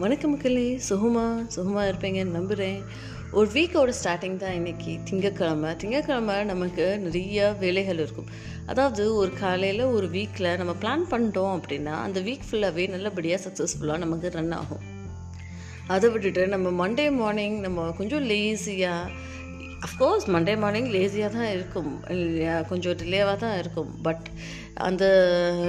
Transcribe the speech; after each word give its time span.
வணக்கம் 0.00 0.32
மக்களே. 0.32 0.64
சுகமாக 0.86 1.44
சுகமாக 1.54 1.84
இருப்பீங்கன்னு 1.90 2.34
நம்புகிறேன் 2.36 2.80
ஒரு 3.38 3.48
வீக்கோட 3.54 3.92
ஸ்டார்டிங் 3.98 4.34
தான் 4.42 4.56
இன்னைக்கு 4.58 4.92
திங்கக்கிழமை 5.08 5.70
திங்கக்கிழமை 5.82 6.34
நமக்கு 6.50 6.86
நிறைய 7.04 7.46
வேலைகள் 7.62 8.00
இருக்கும். 8.02 8.28
அதாவது 8.70 9.04
ஒரு 9.20 9.32
காலையில் 9.42 9.82
ஒரு 9.96 10.08
வீக்கில் 10.16 10.48
நம்ம 10.60 10.72
பிளான் 10.82 11.06
பண்ணிட்டோம் 11.12 11.54
அப்படின்னா 11.58 11.94
அந்த 12.06 12.20
வீக் 12.26 12.44
ஃபுல்லாகவே 12.48 12.84
நல்லபடியாக 12.94 13.40
சக்ஸஸ்ஃபுல்லாக 13.46 14.02
நமக்கு 14.04 14.34
ரன் 14.36 14.56
ஆகும். 14.60 14.84
அதை 15.94 16.10
விட்டுட்டு 16.16 16.44
நம்ம 16.54 16.74
மண்டே 16.82 17.06
மார்னிங் 17.20 17.56
நம்ம 17.66 17.88
கொஞ்சம் 18.00 18.26
லேசியாக 18.32 19.24
அஃப்கோர்ஸ் 19.86 20.26
மண்டே 20.34 20.56
மார்னிங் 20.64 20.90
லேசியாக 20.96 21.32
தான் 21.38 21.50
இருக்கும். 21.56 21.90
கொஞ்சம் 22.72 22.98
டிலேவாக 23.02 23.38
தான் 23.44 23.56
இருக்கும். 23.62 23.90
பட் 24.08 24.26
அந்த 24.88 25.04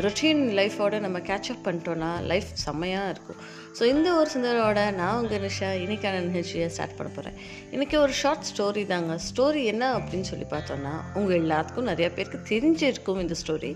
ரொட்டீன் 0.06 0.42
லைஃபோடு 0.60 0.98
நம்ம 1.06 1.18
கேட்சப் 1.30 1.66
பண்ணிட்டோன்னா 1.66 2.12
லைஃப் 2.32 2.50
செம்மையாக 2.66 3.12
இருக்கும். 3.14 3.40
ஸோ 3.78 3.84
இந்த 3.94 4.10
ஒரு 4.20 4.30
சிந்தனோட 4.34 4.80
நான் 5.00 5.18
உங்கள் 5.22 5.42
நிஷா 5.44 5.68
இன்னைக்கான 5.82 6.22
நிகழ்ச்சியை 6.28 6.68
ஸ்டார்ட் 6.76 6.96
பண்ண 7.00 7.10
போகிறேன் 7.16 7.36
இன்றைக்கி 7.74 7.96
ஒரு 8.04 8.14
ஷார்ட் 8.22 8.48
ஸ்டோரி 8.50 8.84
தாங்க. 8.92 9.16
ஸ்டோரி 9.28 9.62
என்ன 9.72 9.84
அப்படின்னு 9.98 10.30
சொல்லி 10.32 10.48
பார்த்தோன்னா 10.54 10.94
உங்கள் 11.20 11.40
எல்லாத்துக்கும் 11.42 11.90
நிறையா 11.92 12.10
பேருக்கு 12.16 12.40
தெரிஞ்சிருக்கும் 12.52 13.22
இந்த 13.24 13.36
ஸ்டோரி 13.44 13.72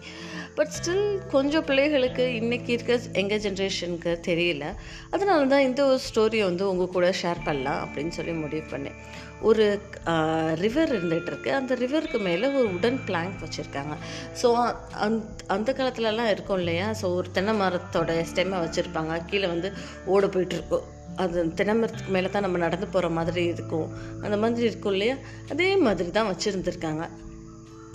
பட் 0.58 0.74
ஸ்டில் 0.78 1.06
கொஞ்சம் 1.36 1.68
பிள்ளைகளுக்கு 1.70 2.26
இன்றைக்கி 2.42 2.72
இருக்க 2.78 3.00
எங்கள் 3.22 3.44
ஜென்ரேஷனுக்கு 3.48 4.14
தெரியல. 4.30 4.66
அதனால 5.16 5.46
தான் 5.54 5.68
இந்த 5.70 5.82
ஒரு 5.92 6.02
ஸ்டோரியை 6.10 6.48
வந்து 6.52 6.66
உங்கள் 6.72 6.96
கூட 6.96 7.10
ஷேர் 7.24 7.48
பண்ணலாம் 7.50 7.84
அப்படின்னு 7.86 8.16
சொல்லி 8.20 8.36
முடிவு 8.46 8.66
பண்ணேன். 8.74 8.98
ஒரு 9.50 9.64
ரிவர் 10.64 10.92
இருந்துகிட்ருக்கு 10.96 11.52
அந்த 11.60 11.76
ரிவருக்கு 11.84 12.20
மேலே 12.28 12.48
ஒரு 12.58 12.68
உடன் 12.76 13.00
பிளாங்க் 13.08 13.38
வச்சுருக்காங்க. 13.44 13.94
ஸோ 14.42 14.48
அந் 15.06 15.16
அந்த 15.56 15.70
காலத்துலலாம் 15.80 16.30
இருக்கும் 16.34 16.60
இல்லையா? 16.62 16.88
ஸோ 17.00 17.06
ஒரு 17.20 17.28
தென்னை 17.38 17.54
மரத்தோட 17.62 18.18
ஸ்டெம்மை 18.32 18.60
வச்சுருப்பாங்க. 18.66 19.16
கீழே 19.32 19.48
வந்து 19.54 19.72
ஓட 20.06 20.28
போயிட்டுருக்கோம் 20.28 20.84
அது 21.16 21.46
தினமரத்துக்கு 21.46 22.08
மேலே 22.08 22.30
தான் 22.30 22.42
நம்ம 22.42 22.58
நடந்து 22.58 22.88
போகிற 22.88 23.10
மாதிரி 23.10 23.46
இருக்கும். 23.46 23.88
அந்த 24.22 24.38
மாதிரி 24.38 24.68
இருக்கும் 24.68 24.92
இல்லையா? 24.92 25.16
அதே 25.52 25.76
மாதிரி 25.76 26.12
தான் 26.12 26.36
வச்சுருந்துருக்காங்க. 26.36 27.10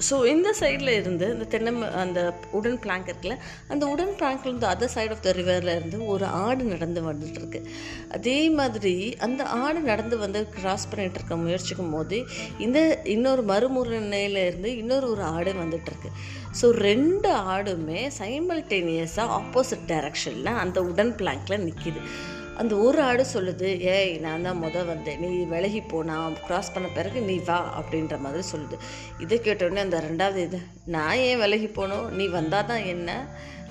ஸோ 0.01 0.17
இந்த 0.27 0.49
சைடில் 0.59 0.91
இருந்து 0.93 1.27
இந்த 1.31 1.45
தென்னை 1.47 1.73
ம- 1.73 1.93
அந்த 2.01 2.21
உடன் 2.53 2.79
பிளாங்க் 2.81 3.07
இருக்குல்ல 3.07 3.37
அந்த 3.69 3.85
உடன் 3.87 4.13
பிளாங்க்ல 4.19 4.49
இருந்து 4.49 4.67
அதர் 4.67 4.93
சைட் 4.93 5.13
ஆஃப் 5.13 5.23
த 5.23 5.33
ரிவரில் 5.33 5.73
இருந்து 5.75 5.99
ஒரு 6.07 6.27
ஆடு 6.41 6.65
நடந்து 6.65 7.01
வந்துட்டு 7.03 7.41
இருக்கு 7.41 7.61
அதே 8.13 8.37
மாதிரி 8.55 8.95
அந்த 9.25 9.43
ஆடு 9.61 9.81
நடந்து 9.83 10.17
வந்து 10.19 10.41
கிராஸ் 10.55 10.89
பண்ணிட்டு 10.89 11.19
இருக்க 11.19 11.37
முயற்சிக்கும் 11.43 11.93
போது 11.93 12.19
இந்த 12.59 12.81
இன்னொரு 13.15 13.45
மறுமுறையில 13.49 14.07
இருந்து 14.45 14.73
இன்னொரு 14.77 15.09
ஒரு 15.09 15.25
ஆடு 15.33 15.55
வந்துட்டு 15.59 15.91
இருக்கு 15.93 16.13
ஸோ 16.61 16.69
ரெண்டு 16.83 17.29
ஆடுமே 17.53 18.03
சைமல்டேனியஸாக 18.19 19.35
ஆப்போசிட் 19.39 19.89
டைரக்ஷனில் 19.89 20.57
அந்த 20.61 20.81
உடன் 20.87 21.15
பிளாங்க்ல 21.19 21.57
நிற்கிது 21.63 22.03
அந்த 22.61 22.75
ஒரு 22.87 22.99
ஆடு 23.09 23.25
சொல்லுது 23.35 23.69
ஏய் 23.95 24.13
நான் 24.25 24.47
தான் 24.47 24.61
முத 24.63 24.85
வந்தேன். 24.91 25.19
நீ 25.25 25.31
விலகி 25.55 25.81
போனால் 25.93 26.39
க்ராஸ் 26.47 26.73
பண்ண 26.75 26.89
பிறகு 26.99 27.19
நீ 27.31 27.37
வா 27.49 27.59
அப்படின்ற 27.81 28.17
மாதிரி 28.25 28.45
சொல்லுது. 28.53 28.77
இதை 29.25 29.39
கேட்டோடனே 29.39 29.83
அந்த 29.87 30.01
ரெண்டாவது 30.09 30.41
இது 30.49 30.61
நான் 30.95 31.21
ஏன் 31.29 31.43
விலகி 31.45 31.69
போகணும் 31.79 32.07
நீ 32.19 32.27
வந்தால் 32.39 32.71
தான் 32.73 32.87
என்ன? 32.95 33.11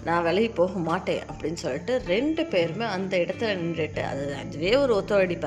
நான் 0.08 0.26
விலகி 0.28 0.50
போக 0.60 0.80
மாட்டேன் 0.90 1.24
அப்படின்னு 1.30 1.60
சொல்லிட்டு 1.64 1.94
ரெண்டு 2.14 2.42
பேருமே 2.54 2.86
அந்த 2.96 3.14
இடத்துல 3.18 3.54
நின்றுட்டு 3.62 4.02
அது 4.12 4.26
அதுவே 4.42 4.72
ஒரு 4.84 4.94
ஒத்துழைடி 4.96 5.38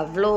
அவ்வளோ 0.00 0.32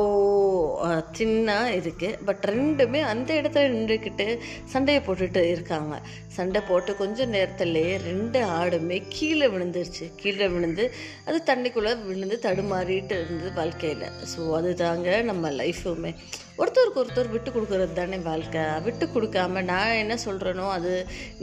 சின்னாக 1.17 1.73
இருக்குது 1.79 2.19
பட் 2.27 2.43
ரெண்டுமே 2.51 3.01
அந்த 3.11 3.29
இடத்துல 3.39 3.71
நின்றுக்கிட்டு 3.75 4.27
சண்டையை 4.73 5.01
போட்டுட்டு 5.07 5.41
இருக்காங்க. 5.53 5.95
சண்டை 6.37 6.61
போட்டு 6.69 6.91
கொஞ்சம் 7.01 7.33
நேரத்துலேயே 7.35 7.93
ரெண்டு 8.07 8.39
ஆடுமே 8.59 8.97
கீழே 9.15 9.47
விழுந்துருச்சு. 9.53 10.07
கீழே 10.21 10.47
விழுந்து 10.55 10.85
அது 11.27 11.37
தண்ணிக்குள்ளே 11.51 11.93
விழுந்து 12.07 12.39
தடுமாறிட்டு 12.47 13.17
இருந்தது 13.23 13.51
வாழ்க்கையில். 13.59 14.07
ஸோ 14.31 14.41
அதுதாங்க 14.59 15.21
நம்ம 15.29 15.51
லைஃபுமே. 15.61 16.11
ஒருத்தருக்கு 16.61 17.01
ஒருத்தர் 17.01 17.31
விட்டு 17.31 17.49
கொடுக்குறது 17.51 17.93
தானே 17.93 18.17
வாழ்க்கை. 18.27 18.65
விட்டு 18.85 19.05
கொடுக்காம 19.15 19.63
நான் 19.71 19.99
என்ன 20.03 20.17
சொல்கிறேனோ 20.25 20.65
அது 20.77 20.91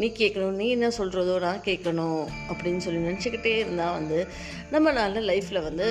நீ 0.00 0.06
கேட்கணும் 0.21 0.61
நீ 0.61 0.69
என்ன 0.77 0.91
சொல்கிறதோ 0.99 1.34
நான் 1.47 1.67
கேட்கணும் 1.69 2.23
அப்படின்னு 2.50 2.84
சொல்லி 2.87 3.06
நினச்சிக்கிட்டே 3.09 3.55
இருந்தால் 3.62 3.97
வந்து 3.99 4.21
நம்மளால 4.75 5.25
லைஃப்பில் 5.31 5.67
வந்து 5.69 5.89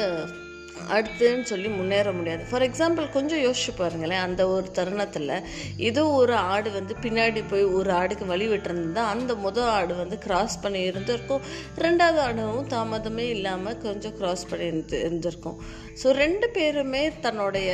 அடுத்துன்னு 0.90 1.42
சொல்லி 1.42 1.68
முன்னேற 1.68 2.12
முடியாது. 2.12 2.46
ஃபார் 2.50 2.62
எக்ஸாம்பிள் 2.62 3.10
கொஞ்சம் 3.10 3.40
யோசிச்சு 3.40 3.72
பாருங்களேன் 3.78 4.20
அந்த 4.20 4.48
ஒரு 4.48 4.72
தருணத்தில் 4.72 5.34
ஏதோ 5.78 6.08
ஒரு 6.12 6.34
ஆடு 6.36 6.72
வந்து 6.72 6.96
பின்னாடி 7.02 7.44
போய் 7.50 7.64
ஒரு 7.64 7.92
ஆடுக்கு 7.92 8.26
வழி 8.26 8.48
விட்டுருந்தா 8.48 9.04
அந்த 9.14 9.36
முதல் 9.36 9.64
ஆடு 9.64 9.96
வந்து 9.96 10.18
கிராஸ் 10.18 10.62
பண்ணி 10.62 10.82
இருந்திருக்கும். 10.82 11.42
ரெண்டாவது 11.78 12.20
ஆடும் 12.20 12.68
தாமதமே 12.70 13.30
இல்லாமல் 13.30 13.78
கொஞ்சம் 13.78 14.18
கிராஸ் 14.18 14.50
பண்ணி 14.50 14.66
இருந்து 14.66 15.00
இருந்திருக்கும். 15.00 15.60
ஸோ 16.04 16.12
ரெண்டு 16.14 16.50
பேருமே 16.50 17.12
தன்னுடைய 17.20 17.70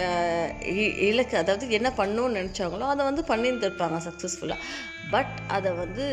இ- 0.61 0.97
இலக்கு 0.99 1.37
அதாவது 1.37 1.69
என்ன 1.69 1.93
பண்ணணும்னு 1.97 2.39
நினச்சாங்களோ 2.39 2.87
அதை 2.87 3.05
வந்து 3.05 3.23
பண்ணியிருந்துருப்பாங்க 3.27 3.99
சக்ஸஸ்ஃபுல்லாக 4.07 4.63
பட் 5.11 5.35
அதை 5.47 5.71
வந்து 5.71 6.05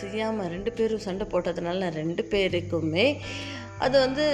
செய்யாமல் 0.00 0.48
ரெண்டு 0.48 0.72
பேரும் 0.72 0.98
சண்டை 0.98 1.26
போட்டதுனால 1.30 1.90
ரெண்டு 1.92 2.26
பேருக்குமே 2.30 3.06
அது 3.86 3.96
வந்து 4.06 4.24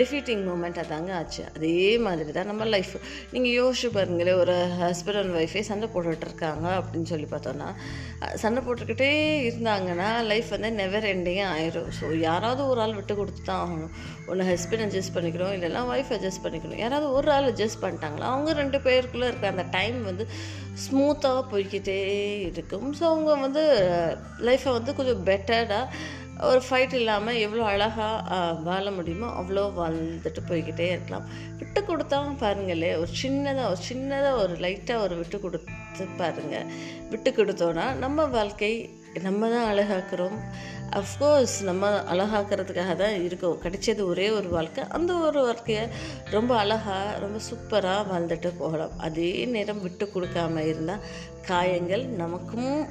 டிஃபீட்டிங் 0.00 0.40
மூமெண்ட் 0.46 0.78
அதாங்க 0.82 1.10
ஆச்சு. 1.18 1.42
அதே 1.56 1.76
மாதிரி 2.06 2.30
தான் 2.36 2.48
நம்ம 2.50 2.64
லைஃப் 2.72 2.90
நீங்கள் 3.34 3.54
யோசிச்சு 3.58 3.88
பாருங்களேன் 3.94 4.40
ஒரு 4.42 4.54
ஹஸ்பண்ட் 4.80 5.18
அண்ட் 5.20 5.36
ஒய்ஃபே 5.40 5.60
சண்டை 5.68 5.86
போட்டுக்கிட்டு 5.92 6.26
இருக்காங்க 6.28 6.66
அப்படின்னு 6.80 7.10
சொல்லி 7.12 7.28
பார்த்தோன்னா 7.30 7.68
சண்டை 8.42 8.62
போட்டுக்கிட்டே 8.66 9.10
இருந்தாங்கன்னா 9.50 10.08
லைஃப் 10.32 10.50
வந்து 10.56 10.70
நெவர் 10.80 11.06
எண்டிங்காக 11.14 11.54
ஆயிரும். 11.54 11.88
ஸோ 12.00 12.04
யாராவது 12.26 12.62
ஒரு 12.72 12.82
ஆள் 12.84 12.96
விட்டு 12.98 13.16
கொடுத்து 13.20 13.42
தான் 13.50 13.62
ஆகணும். 13.64 13.94
ஒன்று 14.30 14.50
ஹஸ்பண்ட் 14.52 14.84
அட்ஜஸ்ட் 14.86 15.14
பண்ணிக்கணும் 15.16 15.54
இல்லைன்னா 15.58 15.84
ஒய்ஃப் 15.94 16.12
அட்ஜஸ்ட் 16.18 16.44
பண்ணிக்கணும். 16.46 16.82
யாராவது 16.84 17.08
ஒரு 17.18 17.30
ஆள் 17.36 17.50
அட்ஜஸ்ட் 17.52 17.82
பண்ணிட்டாங்களா 17.86 18.28
அவங்க 18.34 18.52
ரெண்டு 18.62 18.80
பேருக்குள்ளே 18.88 19.30
இருக்க 19.32 19.54
அந்த 19.54 19.66
டைம் 19.78 19.98
வந்து 20.10 20.26
ஸ்மூத்தாக 20.84 21.42
போய்கிட்டே 21.52 22.00
இருக்கும். 22.52 22.88
ஸோ 22.98 23.04
அவங்க 23.14 23.30
வந்து 23.46 23.64
லைஃப்பை 24.48 24.72
வந்து 24.78 24.92
கொஞ்சம் 25.00 25.26
பெட்டராக 25.30 25.92
ஒரு 26.46 26.60
ஃபைட் 26.66 26.94
இல்லாமல் 26.94 27.40
எவ்வளோ 27.44 27.62
அழகாக 27.64 28.36
வாழ 28.62 28.90
முடியுமோ 28.90 29.28
அவ்வளோ 29.40 29.64
வாழ்ந்துட்டு 29.78 30.40
போய்கிட்டே 30.48 30.86
இருக்கலாம். 30.94 31.26
விட்டு 31.58 31.80
கொடுத்தா 31.80 32.18
பாருங்களே 32.42 32.90
ஒரு 32.98 33.10
சின்னதாக 33.22 33.70
ஒரு 33.72 33.80
சின்னதாக 33.90 34.42
ஒரு 34.42 34.54
லைட்டாக 34.54 35.04
ஒரு 35.04 35.16
விட்டு 35.16 35.40
கொடுத்து 35.40 36.06
பாருங்கள் 36.16 36.68
விட்டு 37.10 37.30
கொடுத்தோன்னா 37.30 37.96
நம்ம 37.98 38.24
வாழ்க்கை 38.24 38.72
நம்ம 39.22 39.48
தான் 39.48 39.68
அழகாக்குறோம். 39.72 40.38
அஃப்கோர்ஸ் 41.00 41.62
நம்ம 41.62 41.88
அழகாக்கிறதுக்காக 42.12 42.92
தான் 42.96 43.24
இருக்கோம். 43.24 43.58
கிடைச்சது 43.64 44.02
ஒரே 44.04 44.30
ஒரு 44.30 44.48
வாழ்க்கை. 44.48 44.84
அந்த 44.88 45.12
ஒரு 45.14 45.40
வாழ்க்கையை 45.40 45.84
ரொம்ப 46.30 46.56
அழகாக 46.56 47.18
ரொம்ப 47.18 47.38
சூப்பராக 47.48 48.06
வாழ்ந்துட்டு 48.12 48.52
போகலாம். 48.58 48.94
அதே 48.98 49.44
நேரம் 49.44 49.82
விட்டு 49.82 50.10
கொடுக்காம 50.14 50.64
இருந்தால் 50.66 51.04
காயங்கள் 51.48 52.06
நமக்கும் 52.22 52.88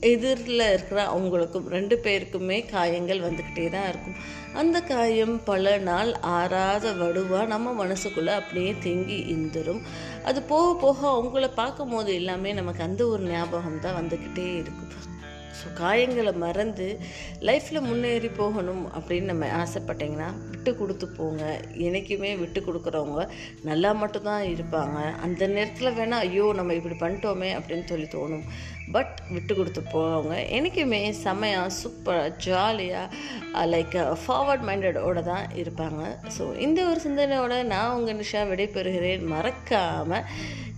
எதிரில் 0.00 0.64
இருக்கிற 0.72 1.00
அவங்களுக்கும் 1.14 1.66
ரெண்டு 1.68 1.96
பேருக்குமே 2.04 2.58
காயங்கள் 2.70 3.20
வந்துக்கிட்டே 3.20 3.70
தான் 3.70 3.88
இருக்கும். 3.88 4.16
அந்த 4.54 4.80
காயம் 4.80 5.34
பல 5.44 5.78
நாள் 5.78 6.12
ஆறாத 6.14 6.92
வடுவாக 6.92 7.46
நம்ம 7.46 7.84
மனசுக்குள்ளே 7.84 8.32
அப்படியே 8.36 8.74
தேங்கி 8.80 9.18
இருந்துரும் 9.32 9.82
அது 10.24 10.42
போக 10.42 10.80
போக 10.80 11.08
அவங்கள 11.08 11.48
பார்க்கும் 11.54 11.88
போது 11.88 12.14
எல்லாமே 12.14 12.52
நமக்கு 12.52 12.82
அந்த 12.82 13.06
ஒரு 13.06 13.22
ஞாபகம் 13.22 13.80
தான் 13.80 13.98
வந்துக்கிட்டே 14.00 14.48
இருக்கும். 14.56 14.86
ஸோ 15.60 15.68
காயங்களை 15.80 16.32
மறந்து 16.44 16.88
லைஃப்பில் 17.48 17.86
முன்னேறி 17.88 18.30
போகணும் 18.40 18.82
அப்படின்னு 18.96 19.30
நம்ம 19.32 19.46
ஆசைப்பட்டிங்கன்னா 19.62 20.28
விட்டு 20.50 20.72
கொடுத்து 20.80 21.08
போங்க. 21.18 21.44
என்றைக்குமே 21.86 22.32
விட்டு 22.42 22.62
கொடுக்குறவங்க 22.68 23.24
நல்லா 23.70 23.92
மட்டும்தான் 24.02 24.44
இருப்பாங்க. 24.54 24.98
அந்த 25.26 25.42
நேரத்தில் 25.56 25.96
வேணால் 26.00 26.26
ஐயோ 26.28 26.46
நம்ம 26.60 26.74
இப்படி 26.80 26.98
பண்ணிட்டோமே 27.04 27.50
அப்படின்னு 27.58 27.86
சொல்லி 27.92 28.08
தோணும். 28.16 28.46
பட் 28.94 29.16
விட்டு 29.34 29.52
கொடுத்து 29.56 29.80
போகிறவங்க 29.92 30.36
என்றைக்குமே 30.56 31.00
செமையாக 31.24 31.74
சூப்பராக 31.80 32.30
ஜாலியாக 32.44 33.66
லைக் 33.72 33.94
uh, 34.00 34.16
ஃபார்வர்ட் 34.22 34.64
மைண்டடோட 34.68 35.18
uh, 35.20 35.26
தான் 35.30 35.44
இருப்பாங்க. 35.60 36.00
ஸோ 36.36 36.44
இந்த 36.66 36.80
ஒரு 36.90 37.00
சிந்தனையோட 37.06 37.56
நான் 37.72 37.94
உங்கள் 37.98 38.18
நிஷா 38.20 38.42
விடைபெறுகிறேன். 38.52 39.26
மறக்காமல் 39.34 40.26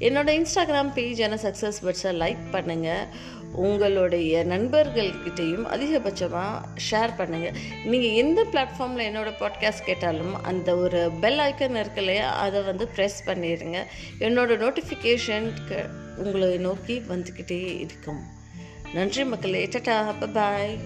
என்னோட 0.07 0.31
இன்ஸ்டாகிராம் 0.41 0.93
பேஜ் 0.97 1.25
என்ன 1.27 1.39
சக்ஸஸ் 1.47 1.81
பட்ஸை 1.87 2.13
லைக் 2.23 2.43
பண்ணுங்கள் 2.55 3.05
உங்களுடைய 3.53 4.45
நண்பர்கள்கிட்டையும் 4.45 5.67
அதிகபட்சமாக 5.67 6.65
ஷேர் 6.91 7.15
பண்ணுங்கள் 7.19 7.55
நீங்கள் 7.85 8.11
எந்த 8.11 8.47
பிளாட்ஃபார்மில் 8.53 9.07
என்னோடய 9.09 9.33
பாட்காஸ்ட் 9.41 9.85
கேட்டாலும் 9.85 10.43
அந்த 10.43 10.77
ஒரு 10.77 11.11
பெல் 11.21 11.39
ஐக்கன் 11.39 11.71
இருக்கு 11.71 12.01
இல்லையா 12.01 12.33
அதை 12.33 12.63
வந்து 12.63 12.89
ப்ரெஸ் 12.97 13.27
பண்ணிடுங்க 13.27 13.85
என்னோடய 14.19 14.65
நோட்டிஃபிகேஷனுக்கு 14.65 15.87
உங்களை 16.17 16.57
நோக்கி 16.57 16.99
வந்துக்கிட்டே 16.99 17.79
இருக்கும். 17.79 18.23
நன்றி 18.95 19.25
மக்களே 19.25 19.67
டட்டா 19.67 20.33
பாய் 20.33 20.79